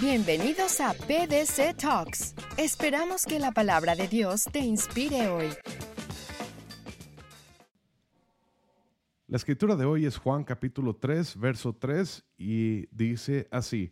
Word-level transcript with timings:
Bienvenidos 0.00 0.80
a 0.80 0.92
PDC 0.92 1.76
Talks. 1.76 2.36
Esperamos 2.56 3.26
que 3.26 3.40
la 3.40 3.50
palabra 3.50 3.96
de 3.96 4.06
Dios 4.06 4.44
te 4.44 4.60
inspire 4.60 5.26
hoy. 5.26 5.48
La 9.26 9.36
escritura 9.36 9.74
de 9.74 9.84
hoy 9.84 10.06
es 10.06 10.16
Juan 10.16 10.44
capítulo 10.44 10.94
3, 10.94 11.40
verso 11.40 11.74
3 11.74 12.24
y 12.36 12.86
dice 12.94 13.48
así, 13.50 13.90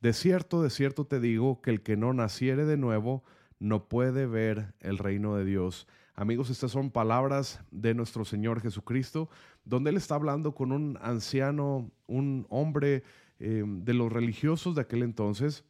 De 0.00 0.12
cierto, 0.12 0.62
de 0.62 0.70
cierto 0.70 1.06
te 1.06 1.18
digo 1.18 1.60
que 1.62 1.70
el 1.70 1.82
que 1.82 1.96
no 1.96 2.12
naciere 2.12 2.64
de 2.64 2.76
nuevo 2.76 3.24
no 3.58 3.88
puede 3.88 4.26
ver 4.26 4.74
el 4.78 4.98
reino 4.98 5.34
de 5.34 5.44
Dios. 5.44 5.88
Amigos, 6.14 6.50
estas 6.50 6.70
son 6.70 6.92
palabras 6.92 7.60
de 7.72 7.94
nuestro 7.94 8.24
Señor 8.24 8.60
Jesucristo, 8.60 9.28
donde 9.64 9.90
Él 9.90 9.96
está 9.96 10.14
hablando 10.14 10.54
con 10.54 10.70
un 10.70 10.96
anciano, 11.02 11.90
un 12.06 12.46
hombre 12.50 13.02
eh, 13.40 13.64
de 13.66 13.94
los 13.94 14.12
religiosos 14.12 14.74
de 14.74 14.82
aquel 14.82 15.02
entonces. 15.02 15.64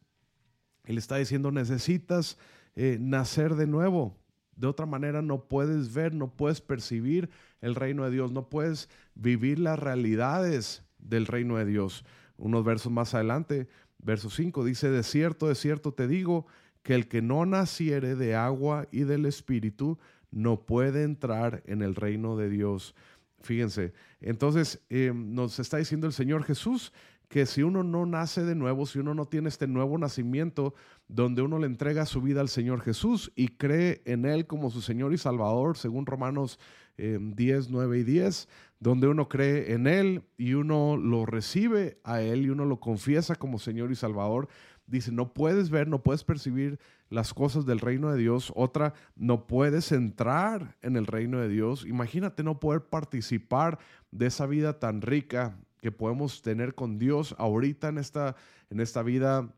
Él 0.83 0.97
está 0.97 1.15
diciendo, 1.15 1.51
necesitas 1.51 2.37
eh, 2.75 2.97
nacer 2.99 3.55
de 3.55 3.65
nuevo. 3.65 4.17
De 4.55 4.67
otra 4.67 4.85
manera 4.85 5.21
no 5.21 5.47
puedes 5.47 5.93
ver, 5.93 6.13
no 6.13 6.35
puedes 6.35 6.61
percibir 6.61 7.29
el 7.61 7.75
reino 7.75 8.03
de 8.03 8.11
Dios, 8.11 8.31
no 8.31 8.49
puedes 8.49 8.89
vivir 9.15 9.57
las 9.57 9.79
realidades 9.79 10.83
del 10.99 11.25
reino 11.25 11.57
de 11.57 11.65
Dios. 11.65 12.05
Unos 12.37 12.63
versos 12.63 12.91
más 12.91 13.13
adelante, 13.13 13.67
verso 13.99 14.29
5, 14.29 14.65
dice, 14.65 14.89
de 14.89 15.03
cierto, 15.03 15.47
de 15.47 15.55
cierto 15.55 15.93
te 15.93 16.07
digo, 16.07 16.45
que 16.83 16.95
el 16.95 17.07
que 17.07 17.21
no 17.21 17.45
naciere 17.45 18.15
de 18.15 18.35
agua 18.35 18.87
y 18.91 19.01
del 19.01 19.25
Espíritu 19.25 19.97
no 20.29 20.65
puede 20.65 21.03
entrar 21.03 21.63
en 21.65 21.81
el 21.81 21.95
reino 21.95 22.35
de 22.35 22.49
Dios. 22.49 22.95
Fíjense, 23.41 23.93
entonces 24.19 24.81
eh, 24.89 25.11
nos 25.15 25.59
está 25.59 25.77
diciendo 25.77 26.07
el 26.07 26.13
Señor 26.13 26.43
Jesús 26.43 26.91
que 27.31 27.45
si 27.45 27.63
uno 27.63 27.81
no 27.81 28.05
nace 28.05 28.43
de 28.43 28.55
nuevo, 28.55 28.85
si 28.85 28.99
uno 28.99 29.15
no 29.15 29.25
tiene 29.25 29.47
este 29.47 29.65
nuevo 29.65 29.97
nacimiento 29.97 30.73
donde 31.07 31.41
uno 31.41 31.59
le 31.59 31.65
entrega 31.65 32.05
su 32.05 32.21
vida 32.21 32.41
al 32.41 32.49
Señor 32.49 32.81
Jesús 32.81 33.31
y 33.37 33.47
cree 33.47 34.01
en 34.03 34.25
Él 34.25 34.47
como 34.47 34.69
su 34.69 34.81
Señor 34.81 35.13
y 35.13 35.17
Salvador, 35.17 35.77
según 35.77 36.05
Romanos 36.05 36.59
10, 36.97 37.65
eh, 37.65 37.67
9 37.69 37.99
y 37.99 38.03
10, 38.03 38.49
donde 38.81 39.07
uno 39.07 39.29
cree 39.29 39.71
en 39.71 39.87
Él 39.87 40.23
y 40.37 40.55
uno 40.55 40.97
lo 40.97 41.25
recibe 41.25 42.01
a 42.03 42.21
Él 42.21 42.45
y 42.45 42.49
uno 42.49 42.65
lo 42.65 42.81
confiesa 42.81 43.35
como 43.35 43.59
Señor 43.59 43.93
y 43.93 43.95
Salvador, 43.95 44.49
dice, 44.85 45.13
no 45.13 45.33
puedes 45.33 45.69
ver, 45.69 45.87
no 45.87 46.03
puedes 46.03 46.25
percibir 46.25 46.79
las 47.09 47.33
cosas 47.33 47.65
del 47.65 47.79
reino 47.79 48.11
de 48.11 48.17
Dios. 48.17 48.51
Otra, 48.57 48.93
no 49.15 49.47
puedes 49.47 49.93
entrar 49.93 50.75
en 50.81 50.97
el 50.97 51.07
reino 51.07 51.39
de 51.39 51.47
Dios. 51.47 51.85
Imagínate 51.85 52.43
no 52.43 52.59
poder 52.59 52.81
participar 52.81 53.79
de 54.11 54.25
esa 54.25 54.47
vida 54.47 54.79
tan 54.79 55.01
rica 55.01 55.55
que 55.81 55.91
podemos 55.91 56.41
tener 56.41 56.75
con 56.75 56.97
Dios 56.97 57.35
ahorita 57.37 57.89
en 57.89 57.97
esta, 57.97 58.35
en 58.69 58.79
esta 58.79 59.03
vida 59.03 59.53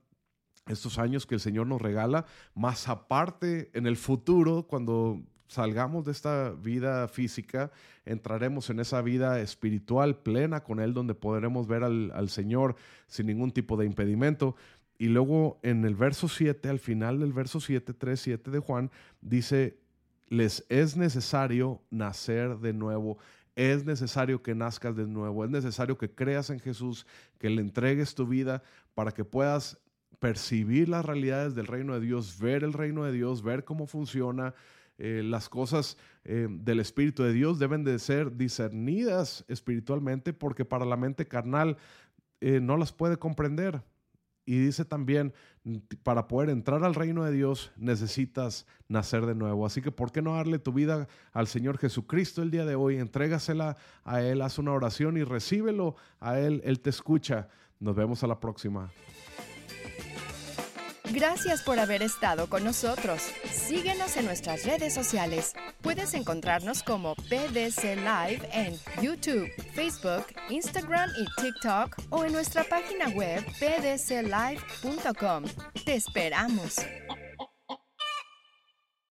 estos 0.67 0.97
años 0.97 1.25
que 1.25 1.35
el 1.35 1.41
Señor 1.41 1.67
nos 1.67 1.81
regala, 1.81 2.25
más 2.55 2.87
aparte 2.87 3.69
en 3.73 3.85
el 3.85 3.97
futuro, 3.97 4.65
cuando 4.65 5.21
salgamos 5.47 6.05
de 6.05 6.11
esta 6.13 6.51
vida 6.51 7.07
física, 7.09 7.71
entraremos 8.05 8.69
en 8.69 8.79
esa 8.79 9.01
vida 9.01 9.39
espiritual 9.41 10.17
plena 10.17 10.63
con 10.63 10.79
Él, 10.79 10.93
donde 10.93 11.15
podremos 11.15 11.67
ver 11.67 11.83
al, 11.83 12.11
al 12.15 12.29
Señor 12.29 12.75
sin 13.07 13.27
ningún 13.27 13.51
tipo 13.51 13.75
de 13.75 13.85
impedimento. 13.85 14.55
Y 14.97 15.07
luego 15.07 15.59
en 15.63 15.83
el 15.83 15.95
verso 15.95 16.29
7, 16.29 16.69
al 16.69 16.79
final 16.79 17.19
del 17.19 17.33
verso 17.33 17.59
7, 17.59 17.93
3, 17.93 18.19
7 18.19 18.51
de 18.51 18.59
Juan, 18.59 18.89
dice, 19.21 19.77
les 20.29 20.65
es 20.69 20.95
necesario 20.95 21.81
nacer 21.91 22.57
de 22.59 22.73
nuevo. 22.73 23.17
Es 23.55 23.85
necesario 23.85 24.41
que 24.41 24.55
nazcas 24.55 24.95
de 24.95 25.05
nuevo, 25.05 25.45
es 25.45 25.51
necesario 25.51 25.97
que 25.97 26.09
creas 26.09 26.49
en 26.49 26.59
Jesús, 26.59 27.05
que 27.37 27.49
le 27.49 27.61
entregues 27.61 28.15
tu 28.15 28.25
vida 28.25 28.63
para 28.95 29.11
que 29.11 29.23
puedas 29.23 29.77
percibir 30.19 30.89
las 30.89 31.05
realidades 31.05 31.53
del 31.53 31.67
reino 31.67 31.93
de 31.93 31.99
Dios, 31.99 32.39
ver 32.39 32.63
el 32.63 32.73
reino 32.73 33.03
de 33.03 33.11
Dios, 33.11 33.43
ver 33.43 33.63
cómo 33.63 33.87
funciona. 33.87 34.53
Eh, 34.97 35.21
las 35.23 35.49
cosas 35.49 35.97
eh, 36.23 36.47
del 36.49 36.79
Espíritu 36.79 37.23
de 37.23 37.33
Dios 37.33 37.59
deben 37.59 37.83
de 37.83 37.97
ser 37.99 38.37
discernidas 38.37 39.43
espiritualmente 39.47 40.33
porque 40.33 40.65
para 40.65 40.85
la 40.85 40.95
mente 40.95 41.27
carnal 41.27 41.77
eh, 42.41 42.59
no 42.59 42.77
las 42.77 42.93
puede 42.93 43.17
comprender. 43.17 43.81
Y 44.45 44.57
dice 44.57 44.83
también, 44.83 45.33
para 46.03 46.27
poder 46.27 46.49
entrar 46.49 46.83
al 46.83 46.95
reino 46.95 47.23
de 47.23 47.31
Dios 47.31 47.71
necesitas 47.77 48.65
nacer 48.89 49.25
de 49.25 49.35
nuevo. 49.35 49.65
Así 49.65 49.81
que, 49.81 49.91
¿por 49.91 50.11
qué 50.11 50.21
no 50.21 50.35
darle 50.35 50.59
tu 50.59 50.73
vida 50.73 51.07
al 51.31 51.47
Señor 51.47 51.77
Jesucristo 51.77 52.41
el 52.41 52.51
día 52.51 52.65
de 52.65 52.75
hoy? 52.75 52.97
Entrégasela 52.97 53.77
a 54.03 54.21
Él, 54.21 54.41
haz 54.41 54.59
una 54.59 54.73
oración 54.73 55.17
y 55.17 55.23
recíbelo 55.23 55.95
a 56.19 56.39
Él. 56.39 56.61
Él 56.65 56.81
te 56.81 56.89
escucha. 56.89 57.47
Nos 57.79 57.95
vemos 57.95 58.23
a 58.23 58.27
la 58.27 58.39
próxima. 58.39 58.91
Gracias 61.13 61.61
por 61.61 61.77
haber 61.77 62.01
estado 62.01 62.49
con 62.49 62.63
nosotros. 62.63 63.21
Síguenos 63.51 64.17
en 64.17 64.25
nuestras 64.25 64.65
redes 64.65 64.95
sociales. 64.95 65.53
Puedes 65.83 66.15
encontrarnos 66.15 66.81
como 66.81 67.13
PDC 67.13 67.97
Live 67.97 68.49
en 68.51 68.79
YouTube, 68.99 69.47
Facebook, 69.75 70.25
Instagram 70.49 71.11
y 71.19 71.27
TikTok 71.39 71.95
o 72.09 72.25
en 72.25 72.33
nuestra 72.33 72.63
página 72.63 73.09
web 73.09 73.45
pdclive.com. 73.59 75.43
Te 75.85 75.93
esperamos. 75.93 76.77